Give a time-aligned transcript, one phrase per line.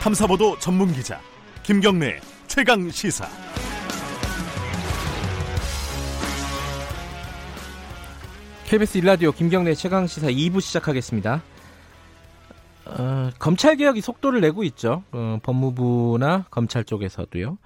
[0.00, 1.20] 탐사보도 전문 기자
[1.64, 3.28] 김경래 최강 시사.
[8.64, 11.42] KBS 일라디오 김경래 최강 시사 2부 시작하겠습니다.
[12.86, 15.02] 어, 검찰 개혁이 속도를 내고 있죠.
[15.10, 17.58] 어, 법무부나 검찰 쪽에서도요.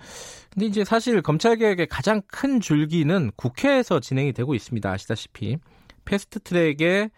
[0.55, 4.91] 근데 이제 사실 검찰 개혁의 가장 큰 줄기는 국회에서 진행이 되고 있습니다.
[4.91, 5.59] 아시다시피
[6.05, 7.11] 패스트 트랙에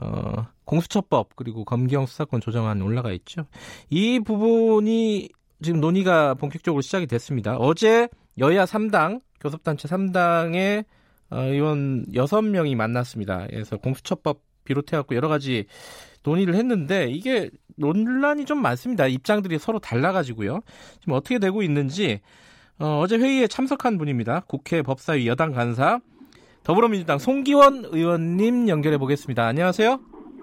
[0.00, 3.46] 어, 공수처법 그리고 검경 수사권 조정안 올라가 있죠.
[3.90, 5.28] 이 부분이
[5.62, 7.56] 지금 논의가 본격적으로 시작이 됐습니다.
[7.56, 8.08] 어제
[8.38, 10.84] 여야 3당 교섭단체 3당의
[11.30, 13.46] 어, 의원 6명이 만났습니다.
[13.48, 15.66] 그래서 공수처법 비롯해 갖고 여러 가지
[16.22, 19.06] 논의를 했는데 이게 논란이 좀 많습니다.
[19.06, 20.60] 입장들이 서로 달라가지고요.
[21.00, 22.20] 지금 어떻게 되고 있는지
[22.78, 24.40] 어, 제 회의에 참석한 분입니다.
[24.46, 26.00] 국회 법사위 여당 간사
[26.62, 29.46] 더불어민주당 송기원 의원님 연결해 보겠습니다.
[29.46, 29.98] 안녕하세요.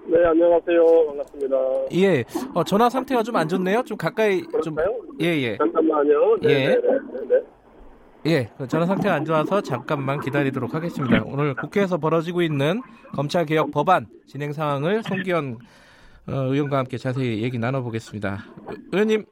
[0.06, 1.06] 네, 안녕하세요.
[1.06, 1.56] 반갑습니다.
[1.94, 3.82] 예, 어, 전화 상태가 좀 안 좋네요.
[3.84, 4.74] 좀 가까이 좀.
[4.74, 4.98] 그럴까요?
[5.20, 5.56] 예, 예.
[5.58, 6.36] 잠깐만요.
[6.42, 6.68] 네, 예.
[6.68, 7.42] 네, 네, 네.
[8.26, 11.22] 예, 그 전화 상태가 안 좋아서 잠깐만 기다리도록 하겠습니다.
[11.26, 12.82] 오늘 국회에서 벌어지고 있는
[13.14, 15.58] 검찰 개혁 법안 진행 상황을 송기현
[16.28, 18.44] 어, 의원과 함께 자세히 얘기 나눠보겠습니다.
[18.68, 19.24] 의- 의원님,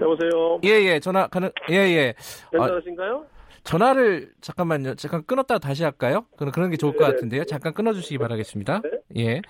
[0.00, 0.60] 여보세요.
[0.64, 2.14] 예, 예, 전화 가능, 예, 예.
[2.54, 3.24] 아, 괜찮으신가요?
[3.68, 4.94] 전화를 잠깐만요.
[4.94, 6.24] 잠깐 끊었다가 다시 할까요?
[6.38, 7.12] 그런 그런 게 좋을 것 네.
[7.12, 7.44] 같은데요.
[7.44, 8.80] 잠깐 끊어 주시기 바라겠습니다.
[9.10, 9.22] 네.
[9.22, 9.42] 예.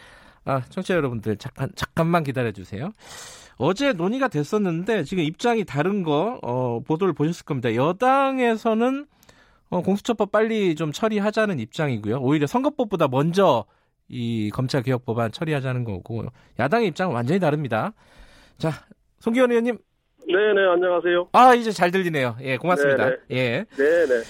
[0.44, 2.90] 아, 청취자 여러분들 잠깐 잠깐만 기다려 주세요.
[3.58, 7.72] 어제 논의가 됐었는데 지금 입장이 다른 거 어, 보도를 보셨을 겁니다.
[7.76, 9.06] 여당에서는
[9.70, 12.18] 어, 공수처법 빨리 좀 처리하자는 입장이고요.
[12.18, 13.66] 오히려 선거법보다 먼저
[14.08, 16.24] 이 검찰 개혁 법안 처리하자는 거고
[16.58, 17.92] 야당의 입장은 완전히 다릅니다.
[18.56, 18.72] 자,
[19.20, 19.78] 송기현 의원님,
[20.26, 21.28] 네, 네, 안녕하세요.
[21.32, 22.36] 아 이제 잘 들리네요.
[22.42, 23.10] 예, 고맙습니다.
[23.10, 23.64] 네, 예.
[23.76, 24.22] 네, 네.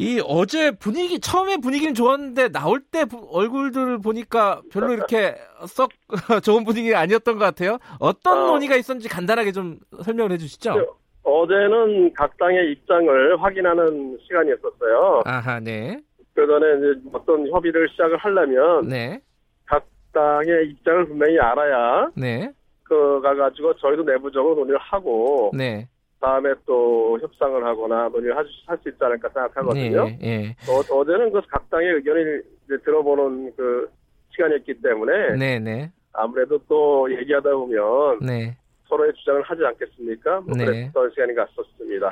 [0.00, 5.34] 이 어제 분위기 처음에 분위기는 좋았는데 나올 때 부- 얼굴들을 보니까 별로 이렇게
[5.66, 5.90] 썩
[6.44, 7.78] 좋은 분위기가 아니었던 것 같아요.
[7.98, 8.46] 어떤 어.
[8.52, 10.96] 논의가 있었는지 간단하게 좀 설명을 해주시죠.
[11.24, 15.22] 어제는 각 당의 입장을 확인하는 시간이었었어요.
[15.26, 15.98] 아하, 네,
[16.34, 19.20] 그 전에 이제 어떤 협의를 시작을 하려면 네,
[19.66, 22.50] 각 당의 입장을 분명히 알아야 네,
[22.88, 25.86] 그가 가지고 저희도 내부적으로 논의를 하고 네,
[26.20, 28.44] 다음에 또 협상을 하거나 논의를 할
[28.82, 30.04] 수 있지 않을까 생각하거든요.
[30.04, 33.90] 네, 예, 어, 어제는 그 각 당의 의견을 이제 들어보는 그
[34.30, 38.56] 시간이었기 때문에 네, 네, 아무래도 또 얘기하다 보면 네.
[38.88, 40.40] 서로의 주장을 하지 않겠습니까?
[40.40, 40.64] 뭐 네.
[40.64, 42.10] 그랬던 시간이 갔었습니다.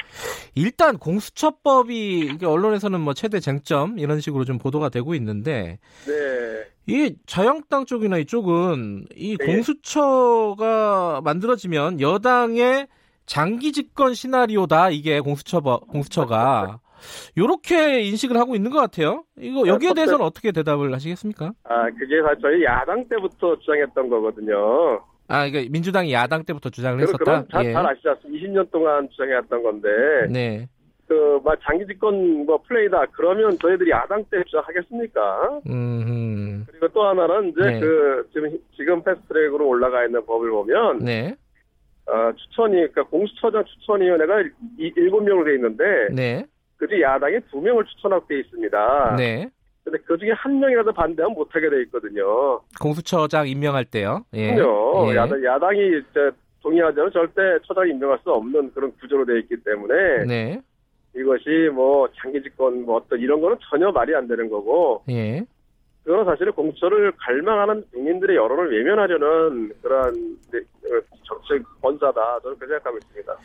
[0.54, 6.66] 일단 공수처법이 이게 언론에서는 뭐 최대 쟁점 이런 식으로 좀 보도가 되고 있는데 네.
[6.86, 9.46] 이 자유한국당 쪽이나 이쪽은 이 네.
[9.46, 12.88] 공수처가 만들어지면 여당의
[13.26, 16.80] 장기 집권 시나리오다 이게 공수처법 공수처가
[17.36, 19.24] 요렇게 인식을 하고 있는 것 같아요.
[19.38, 21.52] 이거 여기에 네, 대해서는 어떻게 대답을 하시겠습니까?
[21.64, 25.02] 아, 그게 사실 저희 야당 때부터 주장했던 거거든요.
[25.28, 27.24] 아, 이거 민주당이 야당 때부터 주장을 그럼, 했었다.
[27.24, 27.72] 그럼 잘, 예.
[27.72, 28.46] 잘 아시지 않습니까?
[28.46, 29.88] 20년 동안 주장해왔던 건데,
[30.30, 30.68] 네.
[31.08, 33.06] 그, 막 장기 집권 뭐 플랜이다.
[33.12, 35.60] 그러면 저희들이 야당 때 주장하겠습니까?
[35.68, 36.64] 음.
[36.68, 37.80] 그리고 또 하나는 이제 네.
[37.80, 41.34] 그, 지금, 지금 패스트 트랙으로 올라가 있는 법을 보면, 네.
[42.06, 44.42] 어, 추천이, 그러니까 공수처장 추천위원회가
[44.78, 46.46] 이- 일곱 명으로 돼 있는데, 네.
[46.76, 49.16] 그중 야당이 두 명을 추천하고 돼 있습니다.
[49.16, 49.48] 네.
[49.86, 52.60] 근데 그 중에 한 명이라도 반대하면 못하게 돼 있거든요.
[52.80, 54.24] 공수처장 임명할 때요.
[54.34, 54.52] 예.
[54.56, 55.12] 그럼요.
[55.12, 55.16] 예.
[55.16, 56.28] 야당, 야당이 이제
[56.60, 60.60] 동의하지 않으면 절대 처장 임명할 수 없는 그런 구조로 돼 있기 때문에 네.
[61.14, 65.46] 이것이 뭐 장기 집권 뭐 어떤 이런 거는 전혀 말이 안 되는 거고 예.
[66.02, 70.14] 그거는 사실은 공수처를 갈망하는 국민들의 여론을 외면하려는 그러한
[71.22, 73.36] 정책 권사다 저는 그렇게 생각하고 있습니다.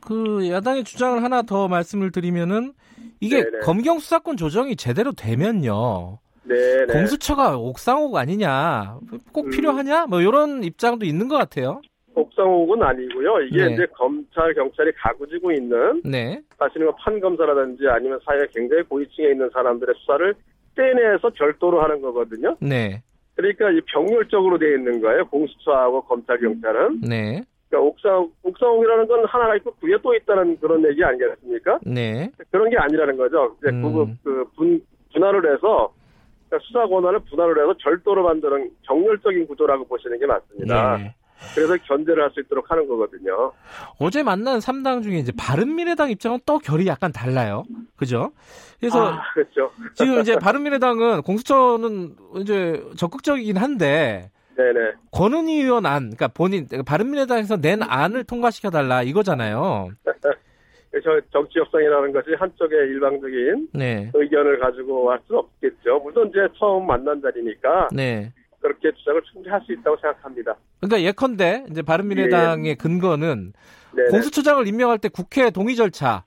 [0.00, 2.72] 그 야당의 주장을 하나 더 말씀을 드리면은
[3.20, 3.58] 이게 네네.
[3.60, 6.18] 검경 수사권 조정이 제대로 되면요.
[6.44, 6.92] 네, 네.
[6.92, 8.98] 공수처가 옥상옥 아니냐?
[9.32, 9.50] 꼭 음.
[9.50, 10.06] 필요하냐?
[10.06, 11.80] 뭐 이런 입장도 있는 것 같아요.
[12.14, 13.40] 옥상옥은 아니고요.
[13.40, 13.74] 이게 네.
[13.74, 16.40] 이제 검찰 경찰이 가구지고 있는 네.
[16.58, 20.34] 사실은 뭐 판검사라든지 아니면 사회 굉장히 고위층에 있는 사람들의 수사를
[20.76, 22.56] 떼내서 별도로 하는 거거든요.
[22.60, 23.02] 네.
[23.34, 25.26] 그러니까 이 병렬적으로 되어 있는 거예요.
[25.26, 27.00] 공수처하고 검찰 경찰은.
[27.00, 27.42] 네.
[27.68, 31.78] 그러니까 옥상 옥상옥이라는 건 하나가 있고 그게 또 있다는 그런 얘기 아니겠습니까?
[31.84, 32.30] 네.
[32.50, 33.56] 그런 게 아니라는 거죠.
[33.58, 33.82] 이제 음.
[33.82, 34.80] 그, 그 분,
[35.12, 35.92] 분할을 해서
[36.48, 40.96] 그러니까 수사 권한을 분할을 해서 별도로 만드는 정렬적인 구조라고 보시는 게 맞습니다.
[40.98, 41.14] 네.
[41.54, 43.52] 그래서 견제를 할 수 있도록 하는 거거든요.
[43.98, 47.64] 어제 만난 3당 중에 이제 바른미래당 입장은 또 결이 약간 달라요.
[47.96, 48.30] 그죠?
[48.80, 49.70] 그래서 아, 그렇죠.
[49.94, 54.92] 지금 이제 바른미래당은 공수처는 이제 적극적이긴 한데 네네.
[55.10, 59.90] 권은희 의원 안, 그러니까 본인 바른미래당에서 낸 안을 통과시켜 달라 이거잖아요.
[61.02, 65.98] 저 정치 협상이라는 것이 한쪽의 일방적인 네, 의견을 가지고 할 수 없겠죠.
[65.98, 70.54] 물론 이제 처음 만난 자리니까 네, 그렇게 주장을 충분히 할 수 있다고 생각합니다.
[70.80, 73.52] 그러니까 예컨대 이제 바른미래당의 근거는
[73.96, 74.08] 네네.
[74.10, 76.24] 공수처장을 임명할 때 국회 동의 절차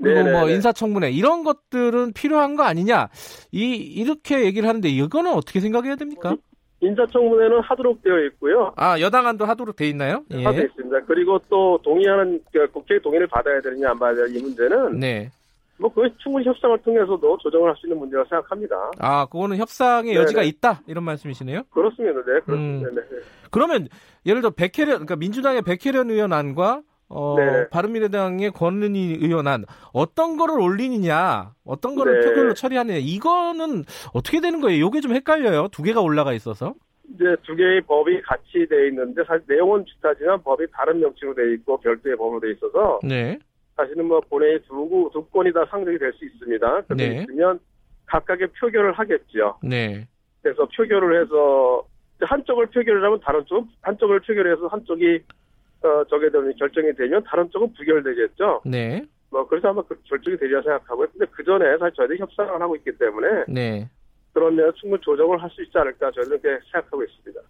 [0.00, 0.38] 그리고 네네네.
[0.38, 3.08] 뭐 인사청문회 이런 것들은 필요한 거 아니냐
[3.50, 6.36] 이 이렇게 얘기를 하는데 이거는 어떻게 생각해야 됩니까?
[6.84, 8.72] 인사청문회는 하도록 되어 있고요.
[8.76, 10.22] 아 여당안도 하도록 돼 있나요?
[10.32, 10.44] 예.
[10.44, 11.00] 하고 있습니다.
[11.06, 15.30] 그리고 또 동의하는 그 국회 동의를 받아야 되느냐 안 받아야 되느냐 이 문제는 네.
[15.76, 18.76] 뭐 그건 충분히 협상을 통해서도 조정을 할 수 있는 문제라고 생각합니다.
[18.98, 20.22] 아 그거는 협상의 네네.
[20.22, 21.62] 여지가 있다 이런 말씀이시네요.
[21.70, 22.20] 그렇습니다.
[22.24, 22.80] 네, 음.
[22.80, 22.90] 그렇습니다.
[23.10, 23.20] 네.
[23.50, 23.88] 그러면
[24.26, 27.68] 예를 들어 백혜련 그러니까 민주당의 백혜련 의원안과 어, 네.
[27.68, 32.26] 바른미래당의 권은희 의원안 어떤 거를 올리느냐 어떤 거를 네.
[32.28, 33.84] 표결로 처리하느냐 이거는
[34.14, 34.86] 어떻게 되는 거예요?
[34.86, 35.68] 이게 좀 헷갈려요.
[35.68, 36.74] 두 개가 올라가 있어서.
[37.14, 41.78] 이제 두 개의 법이 같이 돼 있는데 사실 내용은 비슷하지만 법이 다른 명칭으로 돼 있고
[41.78, 43.38] 별도의 법으로 돼 있어서 네.
[43.76, 46.80] 사실은 뭐 본회의 두, 구- 두 건이 다 상정이 될 수 있습니다.
[46.82, 47.22] 그렇게 네.
[47.22, 47.60] 있으면
[48.06, 49.58] 각각의 표결을 하겠죠.
[49.62, 50.08] 네.
[50.42, 51.84] 그래서 표결을 해서
[52.20, 55.20] 한쪽을 표결을 하면 다른 쪽, 한쪽을 표결해서 한쪽이
[55.84, 58.62] 어, 저게 되면 결정이 되면 다른 쪽은 부결되겠죠.
[58.64, 59.04] 네.
[59.30, 61.08] 뭐 그래서 아마 그 결정이 되리라 생각하고요.
[61.12, 63.88] 근데 그 전에 사실 저희들이 협상을 하고 있기 때문에 네.
[64.32, 67.40] 그러면 충분히 조정을 할 수 있지 않을까 저희는 그렇게 생각하고 있습니다.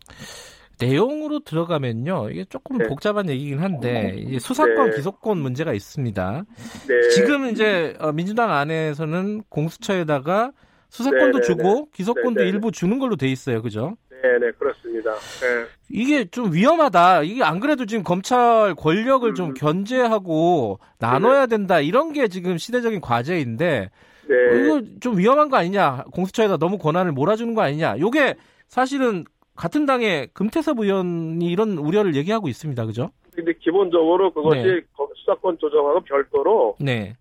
[0.80, 2.30] 내용으로 들어가면요.
[2.30, 2.88] 이게 조금 네.
[2.88, 4.96] 복잡한 얘기긴 한데 수사권 네.
[4.96, 6.44] 기소권 문제가 있습니다.
[6.88, 7.08] 네.
[7.10, 10.50] 지금 이제 어, 민주당 안에서는 공수처에다가
[10.88, 12.50] 수사권도 네, 네, 주고 기소권도 네, 네.
[12.50, 13.62] 일부 주는 걸로 돼 있어요.
[13.62, 13.96] 그죠?
[14.24, 15.12] 네네 그렇습니다.
[15.12, 15.66] 네.
[15.90, 17.24] 이게 좀 위험하다.
[17.24, 19.54] 이게 안 그래도 지금 검찰 권력을 좀 음.
[19.54, 21.80] 견제하고 나눠야 된다.
[21.80, 23.90] 이런 게 지금 시대적인 과제인데
[24.26, 24.34] 네.
[24.64, 26.04] 이거 좀 위험한 거 아니냐?
[26.12, 27.98] 공수처에다 너무 권한을 몰아주는 거 아니냐?
[27.98, 28.36] 요게
[28.68, 29.24] 사실은
[29.56, 32.86] 같은 당의 금태섭 의원이 이런 우려를 얘기하고 있습니다.
[32.86, 33.10] 그죠?
[33.34, 34.80] 근데 기본적으로 그것이 네.
[34.96, 37.14] 거- 수사권 조정하고 별도로 네.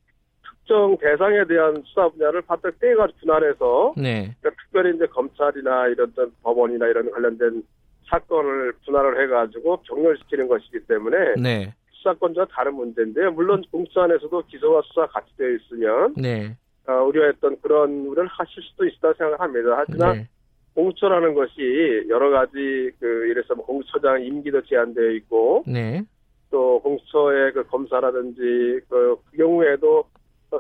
[0.63, 4.33] 특정 대상에 대한 수사 분야를 바짝 떼가지고 분할해서 네.
[4.39, 7.63] 그러니까 특별히 이제 검찰이나 이런 어떤 법원이나 이런 관련된
[8.09, 11.73] 사건을 분할을 해가지고 경렬시키는 것이기 때문에 네.
[11.91, 13.31] 수사권과 다른 문제인데요.
[13.31, 16.55] 물론 공수 안에서도 기소와 수사 같이 되어 있으면 네.
[16.87, 19.75] 어, 우려했던 그런 우려를 하실 수도 있다고 생각합니다.
[19.77, 20.27] 하지만 네.
[20.75, 26.03] 공수처라는 것이 여러 가지 그 이래서 뭐 공수처장 임기도 제한되어 있고 네.
[26.49, 30.05] 또 공수처의 그 검사라든지 그, 그 경우에도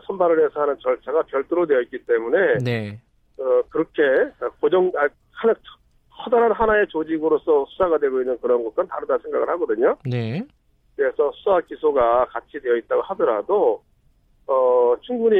[0.05, 2.99] 선발을 해서 하는 절차가 별도로 되어 있기 때문에 네.
[3.37, 4.01] 어, 그렇게
[4.59, 5.53] 고정 아, 하나
[6.23, 9.97] 커다란 하나의 조직으로서 수사가 되고 있는 그런 것과는 다르다 생각을 하거든요.
[10.05, 10.45] 네.
[10.95, 13.81] 그래서 수사 기소가 같이 되어 있다고 하더라도
[14.47, 15.35] 어, 충분히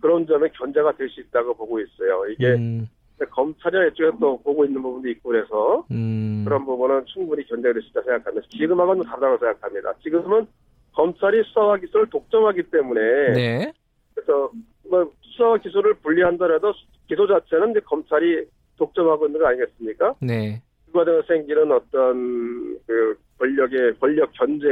[0.00, 2.24] 그런 점에 견제가 될 수 있다고 보고 있어요.
[2.30, 2.88] 이게 음,
[3.30, 6.42] 검찰이나 이쪽에 또 보고 있는 부분도 있고 그래서 음.
[6.44, 8.46] 그런 부분은 충분히 견제가 될수 있다 생각합니다.
[8.50, 9.92] 지금하고는 다르다고 생각합니다.
[10.02, 10.46] 지금은
[10.94, 13.00] 검찰이 수사와 기소를 독점하기 때문에
[13.32, 13.72] 네.
[14.14, 14.50] 그래서
[14.88, 16.72] 뭐 수사와 기소를 분리한다라도
[17.08, 18.44] 기소 자체는 이제 검찰이
[18.76, 20.14] 독점하고 있는 거 아니겠습니까?
[20.20, 20.62] 네.
[20.86, 24.66] 그 과정에서 생기는 어떤 그 권력의 권력 견제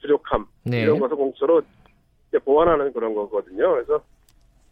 [0.00, 0.82] 부족함 네.
[0.82, 1.62] 이런 것을 공수처로
[2.28, 3.72] 이제 보완하는 그런 거거든요.
[3.72, 4.00] 그래서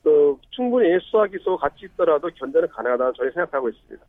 [0.03, 4.05] 그 충분히 수사 기소 같이 있더라도 견제는 가능하다고 저희 생각하고 있습니다.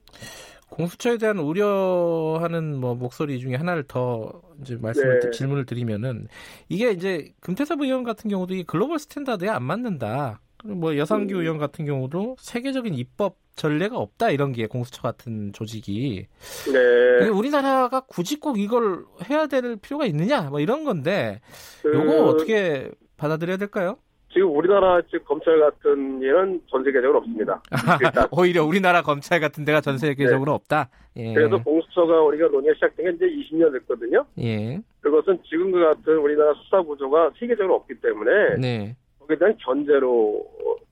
[0.69, 5.31] 공수처에 대한 우려하는 뭐 목소리 중에 하나를 더 이제 말씀을 네.
[5.31, 6.27] 질문을 드리면은
[6.69, 10.41] 이게 이제 금태섭 의원 같은 경우도 이 global standard에 안 맞는다.
[10.63, 11.41] 뭐 여상규 음.
[11.41, 16.27] 의원 같은 경우도 세계적인 입법 전례가 없다 이런 게 공수처 같은 조직이
[16.71, 17.27] 네.
[17.27, 21.39] 우리나라가 굳이 꼭 이걸 해야 될 필요가 있느냐 뭐 이런 건데
[21.81, 23.97] 그 요거 어떻게 받아들여야 될까요?
[24.35, 27.61] 지금 우리나라 즉 검찰 같은 예는 전 세계적으로 없습니다.
[28.03, 28.27] 일단.
[28.37, 30.89] 오히려 우리나라 검찰 같은 데가 전 세계적으로 없다.
[31.15, 31.23] 예.
[31.29, 31.33] 네.
[31.33, 34.25] 그래서 공수처가 우리가 논의가 시작된 게 이제 20년 됐거든요.
[34.39, 34.81] 예.
[34.99, 38.97] 그것은 지금과 같은 우리나라 수사 구조가 세계적으로 없기 때문에 네.
[39.21, 40.45] 거기에 대한 견제로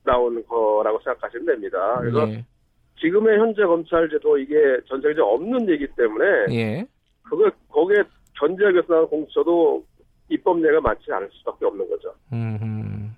[0.06, 1.98] 나온 거라고 생각하시면 됩니다.
[2.00, 2.46] 그래서 예.
[3.02, 4.56] 지금의 현재 검찰 제도 이게
[4.88, 6.86] 전 세계적으로 없는 얘기 때문에 예.
[7.24, 8.04] 그거 거기에
[8.40, 9.84] 견제하기 위해서 나온 공수처도
[10.30, 12.14] 입법례가 많지 않을 수밖에 없는 거죠.
[12.32, 13.14] 음.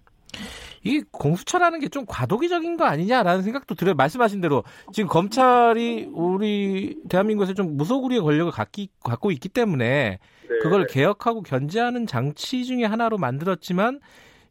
[0.86, 3.96] 이 공수처라는 게 좀 과도기적인 거 아니냐라는 생각도 들어요.
[3.96, 10.58] 말씀하신 대로 지금 검찰이 우리 대한민국에서 좀 무소불위의 권력을 갖기, 갖고 있기 때문에 네.
[10.62, 14.00] 그걸 개혁하고 견제하는 장치 중에 하나로 만들었지만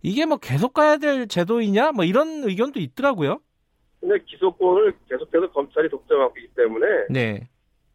[0.02, 3.40] 이게 뭐 계속 가야 될 제도이냐 뭐 이런 의견도 있더라고요.
[4.00, 7.48] 근데 기소권을 계속해서 검찰이 독점하고 있기 때문에 네,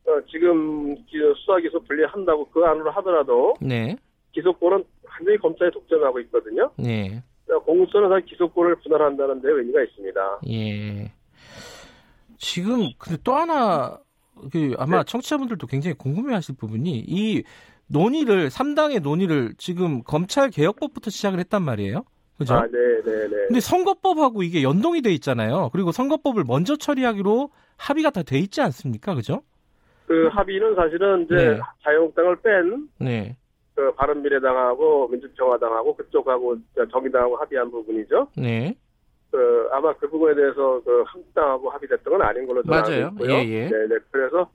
[0.05, 3.96] 어, 지금 기- 수사 기소 분리한다고 그 안으로 하더라도 네,
[4.31, 6.72] 기소권은 완전히 검찰이 독점하고 있거든요.
[6.77, 7.22] 네,
[7.58, 10.39] 공수처는 사실 기소권을 분할한다는 데 의미가 있습니다.
[10.50, 11.12] 예.
[12.38, 14.00] 지금 근데 또 하나
[14.51, 15.03] 그 아마 네.
[15.06, 17.44] 청취자분들도 굉장히 궁금해하실 부분이 이
[17.88, 22.03] 논의를 3당의 논의를 지금 검찰 개혁법부터 시작을 했단 말이에요.
[22.38, 22.53] 그죠?
[22.53, 23.36] 아, 네, 네, 네.
[23.48, 25.70] 근데 선거법하고 이게 연동이 돼 있잖아요.
[25.74, 29.13] 그리고 선거법을 먼저 처리하기로 합의가 다 돼 있지 않습니까?
[29.15, 29.41] 그죠?
[30.08, 31.60] 그 합의는 사실은 이제 네.
[31.84, 33.36] 자유한국당을 뺀 네.
[33.79, 36.57] 그 바른미래당하고 민주평화당하고 그쪽하고
[36.91, 38.27] 정의당하고 합의한 부분이죠.
[38.36, 38.75] 네.
[39.31, 43.05] 그 아마 그 부분에 대해서 그 한국당하고 합의됐던 건 아닌 걸로 저는 맞아요.
[43.05, 43.36] 알고 있고요.
[43.36, 43.69] 예, 예.
[43.69, 43.95] 네, 네.
[44.12, 44.50] 그래서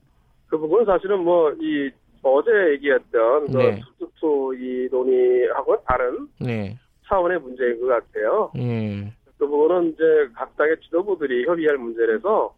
[0.47, 1.89] 그 부분은 사실은 뭐이
[2.21, 3.81] 어제 얘기했던 그 네.
[3.97, 6.77] 투투투 이 논의하고는 다른 네.
[7.07, 8.51] 차원의 문제인 것 같아요.
[8.57, 9.11] 예.
[9.39, 10.03] 그 부분은 이제
[10.35, 12.53] 각 당의 지도부들이 협의할 문제라서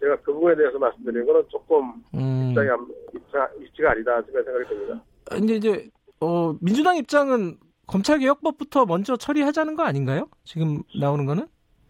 [0.00, 2.48] 제가 그 부분에 대해서 말씀드리는 거는 조금 음.
[2.50, 5.00] 입장이 안, 입장, 입지가 아니다 지금 생각이 듭니다.
[5.30, 5.88] 근데 이제
[6.20, 10.28] 어, 민주당 입장은 검찰개혁법부터 먼저 처리하자는 거 아닌가요?
[10.44, 11.46] 지금 나오는 거는?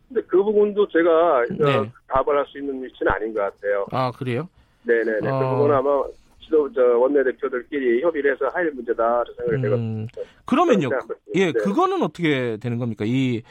[0.08, 1.76] 근데 그 부분도 제가 네.
[1.76, 3.86] 어, 답을 할 수 있는 위치는 아닌 것 같아요.
[3.92, 4.48] 아 그래요?
[4.84, 5.28] 네네네.
[5.28, 5.38] 어.
[5.38, 6.02] 그 부분은 아마
[6.42, 9.82] 지도 저 원내대표들끼리 협의를 해서 할 문제다 저 생각이 되거든요.
[10.02, 10.06] 음,
[10.44, 10.90] 그러면요.
[11.34, 11.52] 예, 네.
[11.52, 13.04] 그거는 어떻게 되는 겁니까?
[13.06, 13.42] 이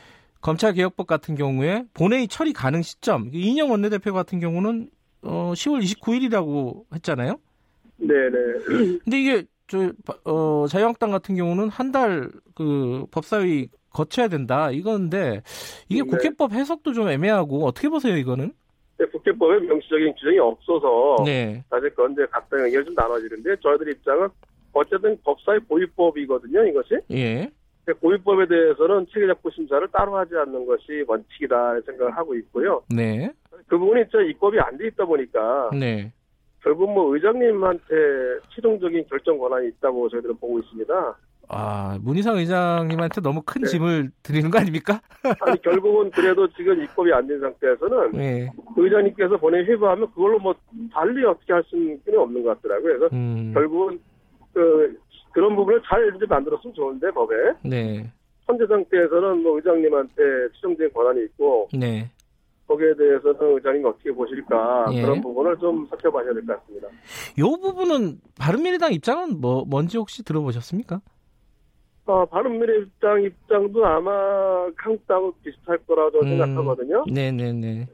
[0.42, 4.90] 검찰개혁법 같은 경우에 본회의 처리 가능 시점 이인영 원내대표 같은 경우는
[5.24, 7.40] 어, 10월 29일이라고 했잖아요.
[7.98, 9.00] 네네.
[9.04, 9.92] 근데 이게 저
[10.26, 15.42] 어, 자유한국당 같은 경우는 한 달 그 법사위 거쳐야 된다 이건데
[15.90, 16.08] 이게 네.
[16.10, 18.52] 국회법 해석도 좀 애매하고 어떻게 보세요 이거는?
[18.98, 23.90] 근데 국회법에 명시적인 규정이 없어서 네, 사실 그건 이제 각 당의 의견이 좀 나눠지는데 저희들
[23.92, 24.28] 입장은
[24.74, 26.96] 어쨌든 법사위 고유법이거든요 이것이.
[27.12, 27.50] 예,
[27.84, 32.82] 근데 고유법에 대해서는 체계적고 심사를 따로 하지 않는 것이 원칙이다 생각을 하고 있고요.
[32.90, 33.32] 네,
[33.68, 36.12] 그 부분이 저 입법이 안 돼 있다 보니까 네.
[36.64, 37.84] 결국 뭐 의장님한테
[38.54, 41.18] 최종적인 결정 권한이 있다고 저희들은 보고 있습니다.
[41.54, 43.68] 아 문희상 의장님한테 너무 큰 네.
[43.68, 45.02] 짐을 드리는 거 아닙니까?
[45.42, 50.56] 아니 결국은 그래도 지금 입법이 안 된 상태에서는 네, 의장님께서 본회의 회부하면 그걸로 뭐
[50.94, 53.00] 달리 어떻게 할 수는 없는 것 같더라고요.
[53.00, 54.00] 그래서 음, 결국은
[54.54, 54.98] 그
[55.34, 58.10] 그런 부분을 잘 이제 만들었으면 좋은데 법에 네,
[58.46, 60.14] 현재 상태에서는 뭐 의장님한테
[60.56, 62.10] 최종적인 권한이 있고 네.
[62.72, 65.02] 거기에 대해서는 의장님이 어떻게 보실까 예.
[65.02, 66.88] 그런 부분을 좀 살펴봐야 될 것 같습니다.
[67.40, 71.02] 요 부분은 바른미래당 입장은 뭐 뭔지 혹시 들어보셨습니까?
[72.06, 76.30] 어, 바른미래당 입장도 아마 한국당하고 비슷할 거라고 음.
[76.30, 77.04] 생각하거든요.
[77.14, 77.88] 네네네.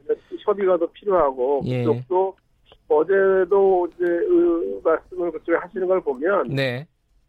[0.44, 1.84] 협의가 더 필요하고 예.
[1.84, 2.36] 그쪽도
[2.88, 6.86] 어제도 이제 의 말씀을 그쪽에 하시는 걸 보면 네,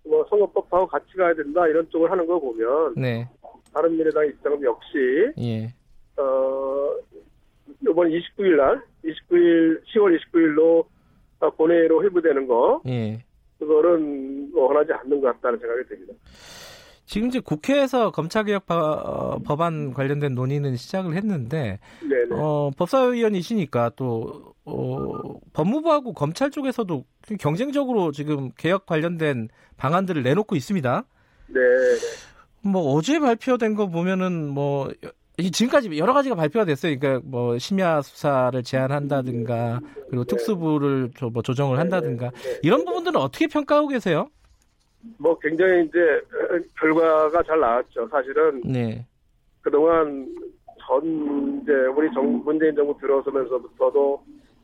[0.08, 3.28] 뭐 선거법하고 같이 가야 된다 이런 쪽을 하는 걸 보면 네,
[3.74, 5.66] 바른미래당 입장은 역시 예,
[6.16, 6.96] 어
[7.82, 10.86] 이번 29일 날 29일 10월 29일로
[11.58, 13.24] 본회의로 회부되는 거 예.
[13.60, 16.14] 그거는 뭐 원하지 않는 것 같다는 생각이 듭니다.
[17.06, 22.28] 지금 이제 국회에서 검찰개혁 바- 어, 법안 관련된 논의는 시작을 했는데 네네.
[22.32, 27.04] 어, 법사위원이시니까 또 어, 법무부하고 검찰 쪽에서도
[27.40, 31.04] 경쟁적으로 지금 개혁 관련된 방안들을 내놓고 있습니다.
[31.48, 31.60] 네.
[32.62, 35.08] 뭐 어제 발표된 거 보면은 뭐 이-
[35.44, 36.98] 지금까지 여러 가지가 발표가 됐어요.
[37.00, 39.80] 그러니까 뭐 심야 수사를 제한한다든가
[40.10, 42.60] 그리고 특수부를 조, 뭐 조정을 한다든가 네.
[42.64, 44.30] 이런 부분들은 어떻게 평가하고 계세요?
[45.18, 48.08] 뭐 굉장히 이제 어, 결과가 잘 나왔죠.
[48.10, 49.06] 사실은 네,
[49.62, 50.28] 그동안
[50.86, 54.22] 전 이제 우리 정, 문재인 정부 들어서면서부터도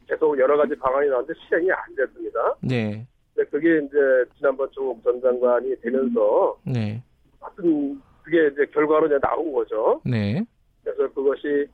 [0.08, 2.55] 계속 여러 가지 방안이 나왔는데 시행이 안 됐습니다.
[2.62, 3.98] 네, 근데 그게 이제
[4.38, 7.01] 지난번 조국 전 장관이 되면서 네,
[7.39, 10.01] 하여튼 그게 이제 결과로 이제 나온 거죠.
[10.03, 10.44] 네,
[10.86, 11.68] 그래서 그것이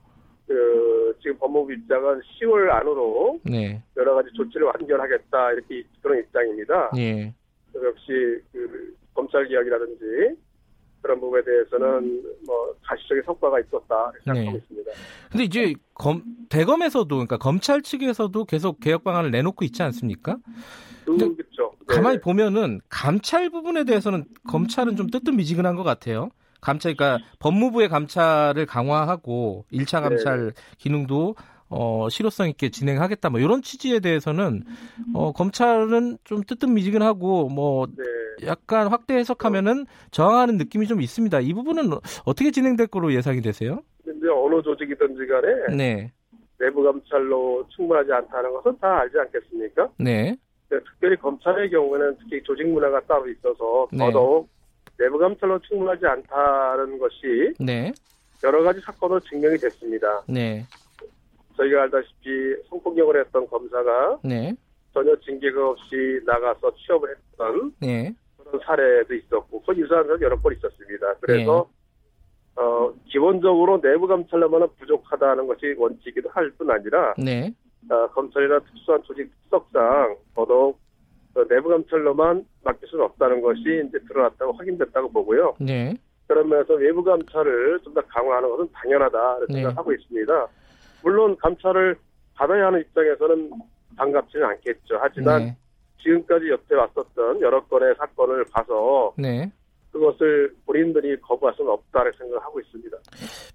[0.48, 6.92] 그 지금 법무부 입장은 10월 안으로 네, 여러 가지 조치를 완결하겠다 이렇게 그런 입장입니다.
[6.98, 7.34] 예,
[7.72, 10.36] 그래서 역시 그 검찰 개혁이라든지
[11.02, 14.58] 그런 부분에 대해서는 뭐 가시적인 성과가 있었다 이렇게 생각하고 네.
[14.58, 14.92] 있습니다.
[15.32, 20.38] 근데 이제 검, 대검에서도 그러니까 검찰 측에서도 계속 개혁 방안을 내놓고 있지 않습니까?
[21.06, 21.74] 그렇죠.
[21.88, 21.96] 네.
[21.96, 26.30] 가만히 보면은 감찰 부분에 대해서는 검찰은 좀 뜨뜻미지근한 것 같아요.
[26.62, 31.36] 감찰, 그러니까 법무부의 감찰을 강화하고 1차 감찰 기능도
[31.70, 33.30] 어, 실효성 있게 진행하겠다.
[33.30, 34.64] 뭐 이런 취지에 대해서는
[35.16, 38.04] 어, 검찰은 좀 뜨뜻미지근하고 뭐 네.
[38.46, 41.40] 약간 확대 해석하면은 저항하는 느낌이 좀 있습니다.
[41.40, 41.92] 이 부분은
[42.26, 43.82] 어떻게 진행될 거로 예상이 되세요?
[44.04, 46.12] 근데 어느 조직이든지 간에 네,
[46.60, 49.90] 내부 감찰로 충분하지 않다는 것은 다 알지 않겠습니까?
[49.98, 50.36] 네,
[50.68, 54.00] 근데 특별히 검찰의 경우에는 특히 조직 문화가 따로 있어서 네.
[54.00, 54.50] 더더욱
[55.02, 57.92] 내부 감찰로 충분하지 않다는 것이 네,
[58.44, 60.22] 여러 가지 사건으로 증명이 됐습니다.
[60.28, 60.64] 네,
[61.58, 62.30] 저희가 알다시피
[62.70, 64.54] 성폭력을 했던 검사가 네,
[64.94, 70.54] 전혀 징계가 없이 나가서 취업을 했던 네, 그런 사례도 있었고 그 유사한 사례 여러 건
[70.54, 71.14] 있었습니다.
[71.20, 72.62] 그래서 네.
[72.62, 77.52] 어, 기본적으로 내부 감찰로만은 부족하다는 것이 원칙이기도 할 뿐 아니라 네,
[77.90, 80.80] 어, 검찰이나 특수한 조직 특성상 더더욱 어,
[81.50, 85.56] 내부 감찰로만 맡길 수는 없다는 것이 이제 드러났다고 확인됐다고 보고요.
[85.60, 85.94] 네,
[86.28, 89.54] 그러면서 외부 감찰을 좀 더 강화하는 것은 당연하다 네.
[89.56, 90.48] 생각하고 있습니다.
[91.04, 91.96] 물론 감찰을
[92.36, 93.52] 받아야 하는 입장에서는
[93.98, 94.98] 반갑지는 않겠죠.
[95.02, 95.58] 하지만 네.
[96.04, 99.52] 지금까지 여태 왔었던 여러 건의 사건을 봐서 네.
[99.92, 102.98] 그것을 본인들이 거부할 수는 없다는 생각을 하고 있습니다.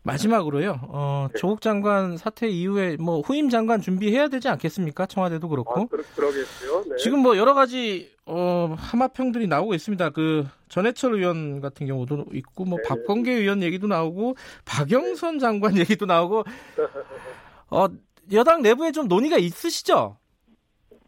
[0.04, 0.80] 마지막으로요.
[0.88, 1.38] 어, 네.
[1.38, 5.06] 조국 장관 사퇴 이후에 뭐 후임 장관 준비해야 되지 않겠습니까?
[5.06, 5.80] 청와대도 그렇고.
[5.80, 6.84] 아, 그러, 그러겠죠.
[6.90, 6.96] 네.
[6.96, 10.10] 지금 뭐 여러 가지 어, 하마평들이 나오고 있습니다.
[10.10, 12.88] 그 전해철 의원 같은 경우도 있고 뭐 네.
[12.88, 14.34] 박범계 의원 얘기도 나오고
[14.66, 16.44] 박영선 장관 얘기도 나오고
[17.70, 17.86] 어,
[18.32, 20.18] 여당 내부에 좀 논의가 있으시죠?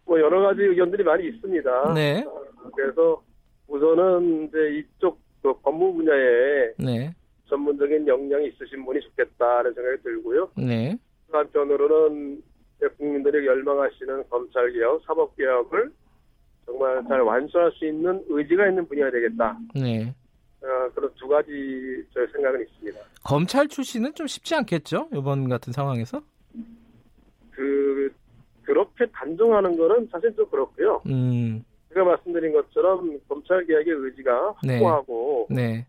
[0.04, 1.92] 뭐 여러 가지 의견들이 많이 있습니다.
[1.92, 2.24] 네.
[2.26, 3.20] 어, 그래서
[3.68, 7.14] 우선은 이제 이쪽 그 법무 분야에 네.
[7.48, 10.50] 전문적인 역량이 있으신 분이 좋겠다는 생각이 들고요.
[10.56, 10.96] 네.
[11.30, 12.42] 한편으로는
[12.96, 15.92] 국민들이 열망하시는 검찰개혁, 사법개혁을
[16.66, 19.58] 정말 잘 완수할 수 있는 의지가 있는 분야가 되겠다.
[19.74, 20.14] 네.
[20.60, 21.50] 어, 그런 두 가지
[22.12, 22.98] 저의 생각은 있습니다.
[23.24, 25.08] 검찰 출신은 좀 쉽지 않겠죠?
[25.14, 26.20] 이번 같은 상황에서?
[27.50, 28.12] 그
[28.62, 31.02] 그렇게 단정하는 거는 사실 좀 그렇고요.
[31.06, 31.64] 음.
[31.92, 34.74] 제가 말씀드린 것처럼 검찰 개혁의 의지가 네.
[34.74, 35.86] 확고하고 네.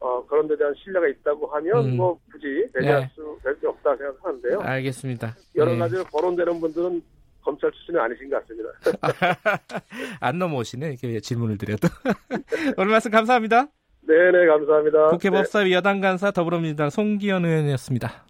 [0.00, 1.96] 어, 그런 데 대한 신뢰가 있다고 하면 음.
[1.96, 3.10] 뭐 굳이 배제할 네.
[3.14, 4.60] 수, 될수 없다 생각하는데요.
[4.60, 5.36] 알겠습니다.
[5.54, 5.78] 여러 네.
[5.78, 7.02] 가지로 거론되는 분들은
[7.42, 8.68] 검찰 출신이 아니신 것 같습니다.
[10.20, 10.96] 안 넘어오시네.
[11.00, 11.88] 이렇게 질문을 드려도.
[12.76, 13.66] 오늘 말씀 감사합니다.
[14.06, 15.10] 네네, 감사합니다.
[15.10, 18.26] 국회 법사위 여당 간사 더불어민주당 송기현 의원이었습니다.